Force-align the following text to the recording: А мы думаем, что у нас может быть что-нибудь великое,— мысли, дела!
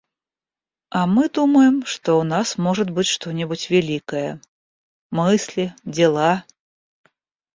А 0.99 1.05
мы 1.05 1.27
думаем, 1.29 1.85
что 1.85 2.19
у 2.19 2.23
нас 2.23 2.57
может 2.57 2.89
быть 2.89 3.05
что-нибудь 3.05 3.69
великое,— 3.69 4.41
мысли, 5.11 5.75
дела! 5.85 6.43